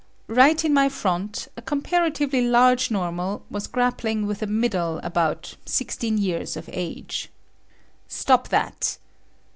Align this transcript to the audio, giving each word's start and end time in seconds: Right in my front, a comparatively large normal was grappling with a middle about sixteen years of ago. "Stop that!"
Right 0.25 0.65
in 0.65 0.73
my 0.73 0.89
front, 0.89 1.47
a 1.55 1.61
comparatively 1.61 2.41
large 2.41 2.89
normal 2.89 3.45
was 3.51 3.67
grappling 3.67 4.25
with 4.25 4.41
a 4.41 4.47
middle 4.47 4.97
about 5.03 5.55
sixteen 5.63 6.17
years 6.17 6.57
of 6.57 6.67
ago. 6.69 7.03
"Stop 8.07 8.47
that!" 8.47 8.97